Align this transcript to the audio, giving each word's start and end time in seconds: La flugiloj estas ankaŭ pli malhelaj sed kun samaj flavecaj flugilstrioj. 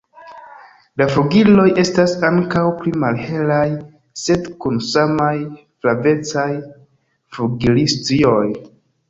La 1.01 1.05
flugiloj 1.09 1.65
estas 1.83 2.15
ankaŭ 2.29 2.63
pli 2.79 2.93
malhelaj 3.03 3.67
sed 4.23 4.49
kun 4.65 4.81
samaj 4.87 5.35
flavecaj 5.59 6.49
flugilstrioj. 7.37 8.43